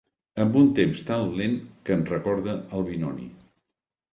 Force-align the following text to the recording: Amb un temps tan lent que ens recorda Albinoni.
Amb 0.45 0.55
un 0.61 0.69
temps 0.79 1.03
tan 1.09 1.27
lent 1.41 1.53
que 1.91 1.99
ens 1.99 2.09
recorda 2.15 2.57
Albinoni. 2.81 3.29